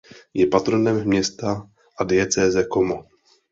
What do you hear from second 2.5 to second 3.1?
Como.